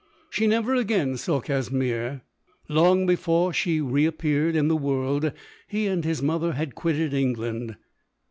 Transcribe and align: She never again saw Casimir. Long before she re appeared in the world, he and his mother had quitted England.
She 0.31 0.47
never 0.47 0.73
again 0.73 1.15
saw 1.17 1.41
Casimir. 1.41 2.23
Long 2.67 3.05
before 3.05 3.53
she 3.53 3.79
re 3.81 4.07
appeared 4.07 4.55
in 4.55 4.67
the 4.67 4.75
world, 4.75 5.31
he 5.67 5.85
and 5.85 6.03
his 6.03 6.23
mother 6.23 6.53
had 6.53 6.73
quitted 6.73 7.13
England. 7.13 7.75